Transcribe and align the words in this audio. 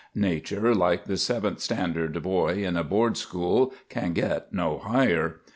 Nature, 0.15 0.73
like 0.73 1.05
the 1.05 1.15
seventh 1.15 1.59
standard 1.59 2.19
boy 2.23 2.53
in 2.65 2.75
a 2.75 2.83
board 2.83 3.15
school, 3.17 3.71
"can 3.87 4.13
get 4.13 4.51
no 4.51 4.79
higher." 4.79 5.41